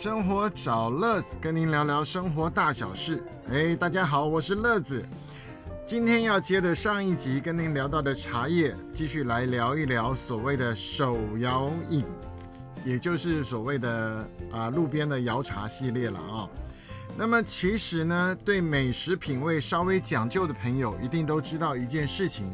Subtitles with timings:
[0.00, 3.20] 生活找乐子，跟您聊聊生活大小事。
[3.50, 5.04] 哎，大家好，我是乐子。
[5.84, 12.04] 今天要接着上一集跟您聊到的茶叶，继续来聊一聊所谓的手摇饮，
[12.84, 16.48] 也就是所谓的啊路边的摇茶系列了啊。
[17.16, 22.48] 那么其实呢，对美食品味稍微讲究的朋友，一定都知道一件事情，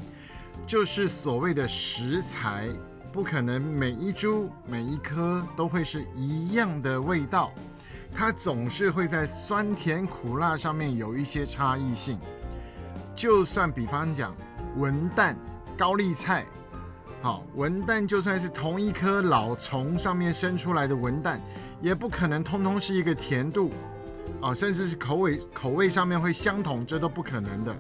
[0.67, 2.71] 就是所谓的食材。
[3.15, 7.53] 不可能每一株每一颗都会是一样的味道，
[8.13, 12.19] 它总是会在酸甜苦辣上面有一些差异性。
[13.15, 14.35] 就算比方讲
[14.79, 15.37] 文旦、
[15.79, 16.45] 高丽菜，
[17.23, 21.39] 好，文旦就算是同一颗老丛上面生出来的文旦，
[21.81, 23.71] 也不可能通通是一个甜度，
[24.41, 27.77] 啊，甚至是口味口味上面会相同，这都不可能的。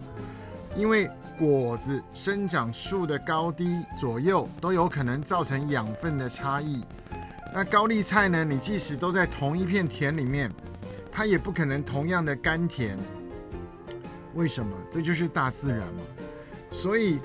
[0.76, 6.82] 因为果子生长树的高低左右都有可能造成养分的差异。
[7.52, 8.44] 那高丽菜呢？
[8.44, 10.50] 你即使都在同一片田里面，
[11.12, 12.98] 它也不可能同样的甘甜。
[14.34, 14.76] 为什么？
[14.90, 16.02] 这就是大自然嘛。
[16.72, 17.20] 所以，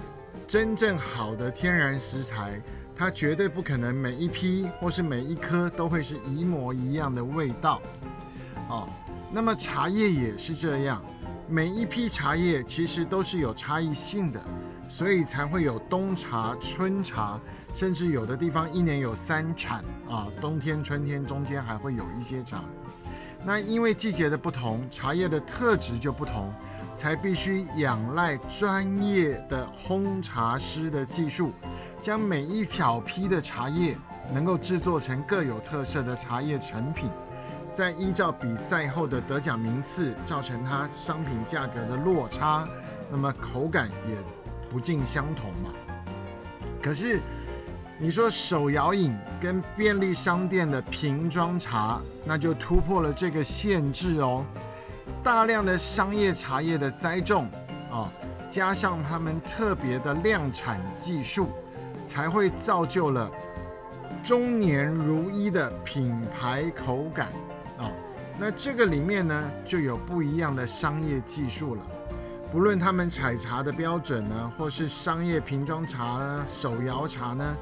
[0.45, 2.61] 真正好的天然食材，
[2.95, 7.81] 它绝对不可能每一批或是每一颗都会是一模一样的味道。
[8.69, 8.87] 哦，
[9.31, 11.03] 那么茶叶也是这样。
[11.51, 14.39] 每一批茶叶其实都是有差异性的，
[14.87, 17.39] 所以才会有冬茶、春茶，
[17.73, 22.63] 甚至有的地方一年有三产啊，冬天、春天中间还会有一些茶。
[23.43, 26.53] 那因为季节的不同，茶叶的特质就不同，
[26.95, 31.51] 才必须仰赖专业的烘茶师的技术，
[31.99, 33.97] 将每一小批的茶叶
[34.31, 37.09] 能够制作成各有特色的茶叶成品。
[37.73, 42.67] 在依照比赛后的得奖名次，造成它商品价格的落差，
[43.11, 44.17] 那么口感也
[44.69, 45.69] 不尽相同嘛。
[46.81, 47.19] 可是
[47.97, 54.45] 你说手摇饮跟便利商店的瓶装茶，那就突破了这个限制哦。
[55.23, 57.49] 大量的商业茶叶的栽种
[57.91, 58.09] 啊，
[58.49, 61.49] 加上他们特别的量产技术，
[62.05, 63.29] 才会造就了
[64.23, 67.29] 中年如一的品牌口感。
[67.79, 67.91] 哦，
[68.37, 71.81] 那这个里面呢，就有不一样的商业技术了。
[72.51, 77.57] 不论他们采茶的标准呢，或是商业瓶装茶、手摇茶呢，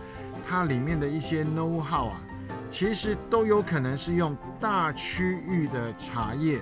[0.48, 2.22] 它里面的一些 know how 啊，
[2.70, 6.60] 其实都有可能是用大区域的茶叶。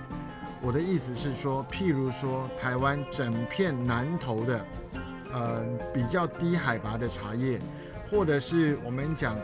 [0.62, 4.66] 我的意思是说，譬如说台湾整片南投的，
[5.32, 5.64] 呃，
[5.94, 7.60] 比较低海拔的茶叶，
[8.10, 9.36] 或者是我们讲。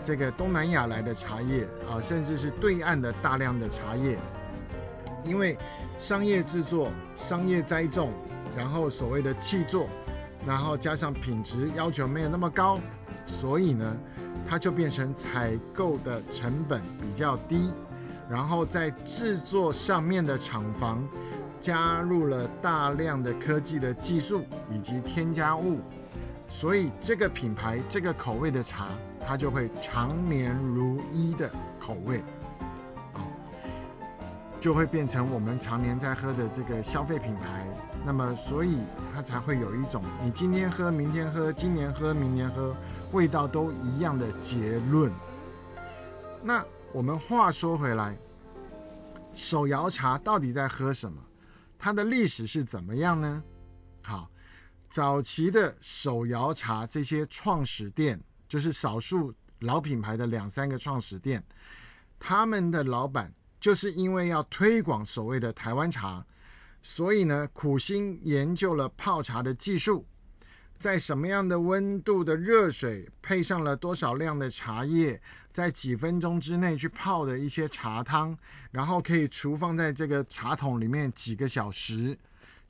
[0.00, 4.16] 这个东南亚来的茶叶啊，甚至是对岸的大量的茶叶，
[5.24, 5.58] 因为
[5.98, 8.12] 商业制作、商业栽种，
[8.56, 9.88] 然后所谓的气作，
[10.46, 12.78] 然后加上品质要求没有那么高，
[13.26, 13.96] 所以呢，
[14.48, 17.72] 它就变成采购的成本比较低，
[18.30, 21.06] 然后在制作上面的厂房
[21.60, 25.80] 加入了大量的科技的技术以及添加物，
[26.48, 28.88] 所以这个品牌这个口味的茶。
[29.26, 32.20] 它就会常年如一的口味，
[33.12, 33.20] 啊，
[34.58, 37.66] 就会变成我们常年在喝的这个消费品牌。
[38.06, 38.78] 那么，所以
[39.12, 42.74] 它才会有一种你今天喝、明天喝、今年喝、明年喝，
[43.12, 45.12] 味道都一样的结论。
[46.42, 48.16] 那我们话说回来，
[49.34, 51.20] 手摇茶到底在喝什么？
[51.78, 53.42] 它的历史是怎么样呢？
[54.00, 54.30] 好，
[54.88, 58.20] 早期的手摇茶这些创始店。
[58.48, 61.44] 就是少数老品牌的两三个创始店，
[62.18, 66.24] 他们的老板就是因为要推广所谓的台湾茶，
[66.82, 70.06] 所以呢苦心研究了泡茶的技术，
[70.78, 75.20] 在什么样的温度的热水配上了多少量的茶叶，
[75.52, 78.34] 在几分钟之内去泡的一些茶汤，
[78.70, 82.18] 然后可以储放在这个茶桶里面几个小时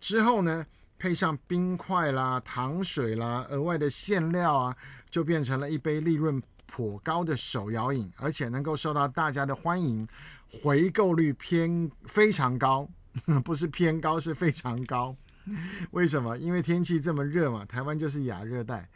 [0.00, 0.66] 之后呢？
[0.98, 4.76] 配上冰块啦、糖水啦、额外的馅料啊，
[5.08, 10.06] 就变成了一杯利润颇高的手摇饮，而且能够受到大家的欢迎，
[10.50, 12.88] 回购率偏非常高，
[13.44, 15.16] 不是偏高，是非常高。
[15.92, 16.36] 为什么？
[16.36, 18.86] 因为天气这么热嘛，台湾就是亚热带，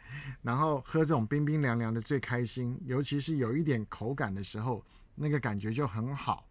[0.41, 4.85] 然后喝这种冰冰凉凉的最开心，尤其是有一点口感的时候，
[5.15, 6.45] 那个感觉就很好。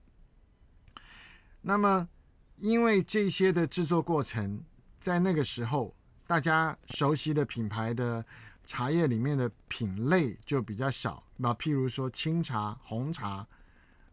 [1.60, 2.08] 那么，
[2.56, 4.64] 因为这些的制作过程。
[5.02, 5.92] 在那个时候，
[6.28, 8.24] 大家熟悉的品牌的
[8.64, 13.44] 茶叶里面的品类就比较少，那譬如说清茶、红茶，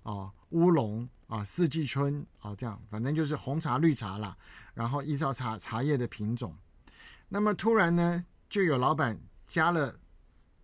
[0.01, 4.35] 哦，乌龙啊，四季春啊，这样，反正就是红茶、绿茶啦。
[4.73, 6.57] 然后依照茶茶叶的品种，
[7.27, 9.95] 那么突然呢，就有老板加了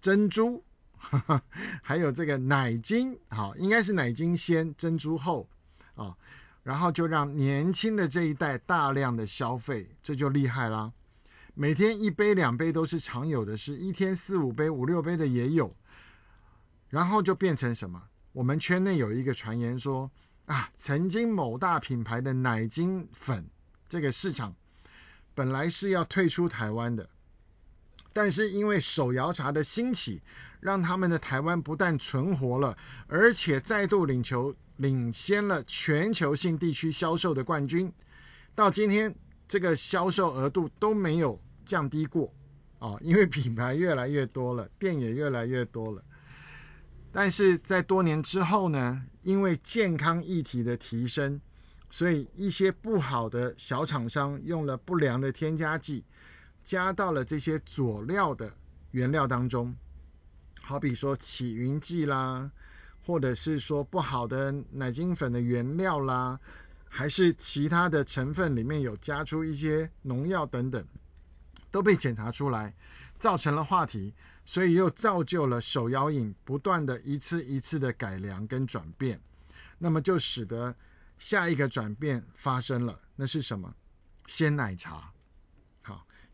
[0.02, 0.64] 珍珠
[1.84, 5.48] 还有这个奶精，好，应该是奶精先，珍珠后，
[5.94, 6.18] 啊，
[6.66, 10.92] 然后就让年轻的这一代大量的消费，这就厉害啦。
[11.54, 15.76] 每天一杯两杯都是常有的事，一天四五杯五六杯的也有，
[16.90, 18.02] 然后就变成什么？
[18.32, 20.10] 我们圈内有一个传言说
[20.48, 23.48] 啊，曾经某大品牌的奶精粉
[23.88, 24.56] 这个市场
[25.36, 27.08] 本来是要退出台湾的。
[28.16, 30.22] 但是因为手摇茶的兴起，
[30.62, 32.78] 让他们的台湾不但存活了，
[33.08, 37.92] 而且再度领球领先了全球性地区销售的冠军。
[38.56, 39.14] 到今天，
[39.50, 42.34] 这个销售额度都没有降低过
[42.80, 46.02] 哦，因为品牌越来越多了，店也越来越多了。
[47.12, 51.42] 但是在多年之后呢，因为健康议题的提升，
[51.90, 56.06] 所以一些不好的小厂商用了不良的添加剂。
[56.66, 58.52] 加到了这些佐料的
[58.90, 59.74] 原料当中，
[60.62, 62.52] 好比说起云剂啦，
[63.06, 66.40] 或者是说不好的奶精粉的原料啦，
[66.90, 70.84] 还是其他的成分里面有加出一些农药等等，
[71.70, 72.74] 都被检查出来，
[73.20, 74.12] 造成了话题，
[74.44, 79.22] 所以又造就了手摇饮不断的一次一次的改良跟转变，
[79.78, 80.76] 那么就使得
[81.20, 83.72] 下一个转变发生了，那是什么？
[84.26, 85.12] 鲜奶茶。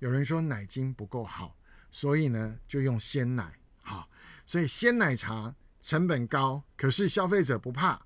[0.02, 1.56] 有人说奶精不够好，
[1.92, 3.54] 所以呢就用鲜奶
[3.84, 4.10] 好，
[4.48, 8.02] 所以鲜奶茶成本高，可是消费者不怕，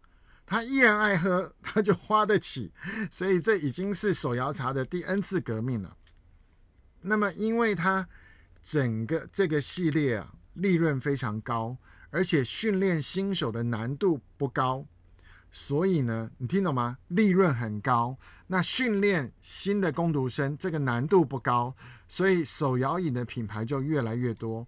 [0.46, 2.74] 他依然爱喝，他就花得起，
[3.10, 5.96] 所以这已经是手摇茶的第 N 次革命了。
[7.00, 8.10] 那么因为它
[8.62, 11.78] 整个这个系列啊利润非常高，
[12.10, 14.86] 而且训练新手的难度不高。
[15.58, 16.98] 所以呢，你听懂吗？
[17.08, 18.18] 利润很高，
[18.48, 21.74] 那训练新的攻读生这个难度不高，
[22.10, 24.68] 所以手摇饮的品牌就越来越多，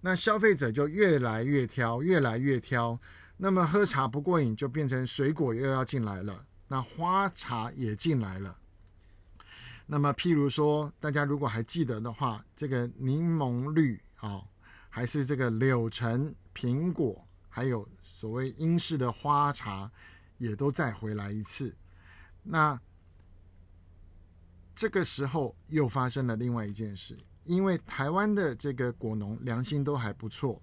[0.00, 2.96] 那消费者就越来越挑，越来越挑。
[3.36, 8.56] 那么喝茶不过瘾，就变成水果又要进来了，那花茶也进来了。
[9.86, 14.40] 那么譬如说，大家如果还记得的话，这个柠檬绿啊，
[14.88, 19.90] 还是这个柳橙、苹果，还有所谓英式的花茶。
[20.38, 21.74] 也都再回来一次，
[22.44, 22.80] 那
[24.74, 30.62] 这个时候又发生了另外一件事，因为台湾的这个果农良心都还不错，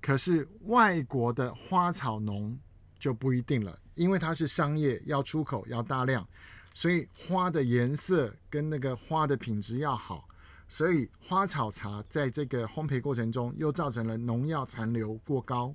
[0.00, 2.58] 可是外国的花草农
[2.98, 6.26] 就不一定了，因为它是商业要出口要大量，
[6.72, 10.26] 所以花的颜色跟那个花的品质要好，
[10.66, 15.74] 所以花草茶在这个烘焙过程中又造成了农药残留过高，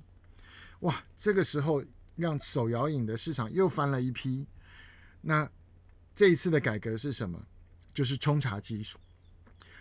[0.80, 1.80] 哇，这个时候。
[2.16, 4.46] 让手摇饮的市场又翻了一批。
[5.20, 5.48] 那
[6.14, 7.40] 这一次的改革是什么？
[7.94, 8.98] 就是冲茶技术。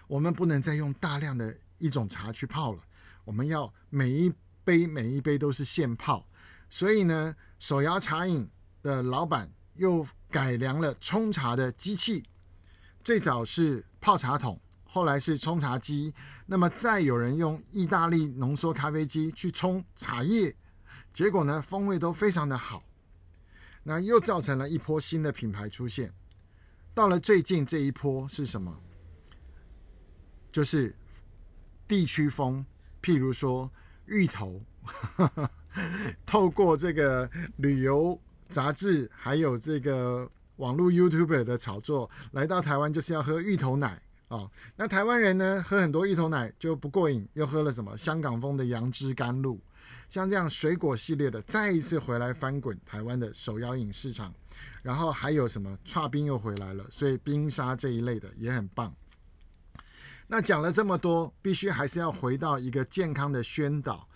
[0.08, 2.82] 我们不能再用大量的一种茶去泡了，
[3.24, 4.32] 我们要每一
[4.64, 6.28] 杯每一杯都是现泡。
[6.70, 8.50] 所以呢，手摇茶饮
[8.82, 12.24] 的老板又改良了冲茶的机器。
[13.04, 16.14] 最早是泡茶桶，后来是冲茶机。
[16.46, 20.56] 那么再有人用意大利浓缩咖啡机去冲茶叶。
[21.16, 22.84] 结果呢，风味都非常的好，
[23.84, 26.12] 那又造成了一波新的品牌出现。
[26.94, 28.78] 到了最近这一波是什么？
[30.52, 30.94] 就是
[31.88, 32.66] 地区风，
[33.02, 33.72] 譬如说
[34.08, 34.62] 芋头，
[36.28, 38.20] 透过这个旅游
[38.50, 44.52] 杂志，还有这个网络 YouTuber 的炒作，来到台湾就是要喝芋头奶哦。
[44.76, 49.58] 那台湾人呢，喝很多芋头奶就不过瘾，又喝了什么香港风的杨枝甘露。
[50.16, 54.34] 像这样水果系列的，再一次回来翻滚台湾的手摇饮市场，
[54.82, 58.96] 然后还有什么差冰又回来了，所以冰沙这一类的也很棒。
[60.28, 64.08] 那讲了这么多，必须还是要回到一个健康的宣导：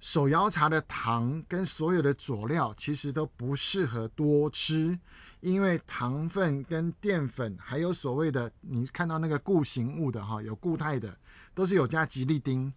[0.00, 4.98] 手摇茶的糖跟所有的佐料其实都不适合多吃，
[5.40, 11.16] 因为糖分跟淀粉还有所谓的你看到那个固形物的哈，有固态的，
[11.54, 12.70] 都是有加吉利丁。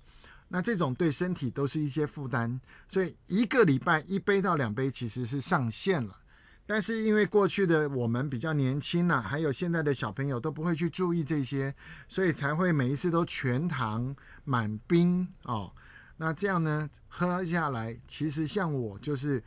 [0.53, 6.17] 那这种对身体都是一些负担，所以一个礼拜一杯到两杯其实是上限了。
[6.65, 11.73] 但是因为过去的我们比较年轻呐，还有现在的小朋友都不会去注意这些，
[12.09, 15.71] 所以才会每一次都全糖满冰哦。
[16.17, 19.41] 那这样呢，喝下来其实像我就是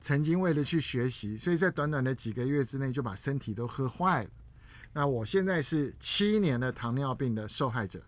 [0.00, 4.30] 曾经为了去学习，所以在短短的几个月之内就把身体都喝坏了。
[4.94, 8.02] 那我现在是七年的糖尿病的受害者。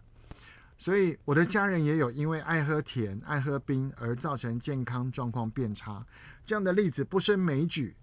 [0.81, 6.03] 所以我的家人也有因为爱喝甜、爱喝冰而造成健康状况变差，
[6.43, 7.95] 这样的例子不胜枚举。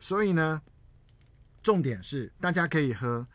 [0.00, 0.62] 所以呢，
[1.62, 3.26] 重点是大家可以喝，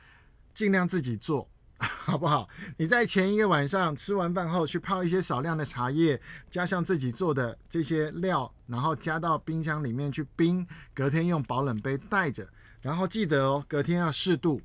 [0.51, 1.47] 尽量自己做
[1.77, 2.49] 好不好？
[2.77, 6.19] 你在前一个晚上吃完饭后去泡一些少量的茶叶，
[6.49, 12.49] 加上自己做的这些料，然后加到冰箱里面去冰，隔天用保冷杯带着，
[12.81, 14.59] 然后记得哦，隔天要适度。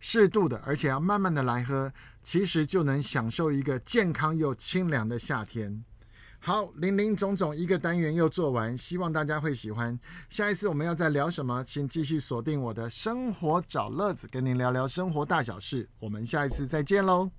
[0.00, 1.92] 适度的，而且要慢慢的来喝，
[2.22, 5.84] 其实就能享受一个健康又清凉的夏天。
[6.42, 9.98] 好，零零总总一个单元又做完，希望大家会喜欢。
[10.30, 15.86] 下一次我们要再聊什么，请继续锁定我的生活找乐子，跟您聊聊生活大小事。
[15.98, 17.30] 我们下一次再见喽。